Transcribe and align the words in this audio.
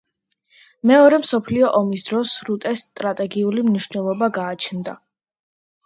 მეორე 0.91 1.19
მსოფლიო 1.23 1.69
ომის 1.81 2.07
დროს 2.09 2.33
სრუტეს 2.39 2.83
სტრატეგიული 2.87 3.69
მნიშვნელობა 3.71 4.35
გააჩნდა. 4.43 5.01